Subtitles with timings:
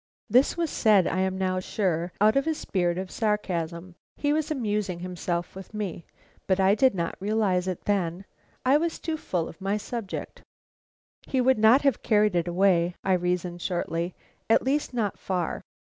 [0.31, 3.93] This was said, I am now sure, out of a spirit of sarcasm.
[4.17, 6.07] He was amusing himself with me,
[6.47, 8.25] but I did not realize it then.
[8.65, 10.41] I was too full of my subject.
[11.27, 14.15] "He would not have carried it away," I reasoned shortly,
[14.49, 15.61] "at least not far.